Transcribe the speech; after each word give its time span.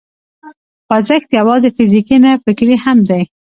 خوځښت 0.85 1.29
یوازې 1.39 1.69
فزیکي 1.75 2.17
نه، 2.25 2.31
فکري 2.43 2.75
هم 2.83 2.97
دی. 3.09 3.23